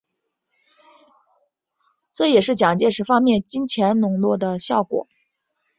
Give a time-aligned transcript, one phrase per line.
[2.11, 5.07] 这也是蒋介石方面金钱拢络的效果。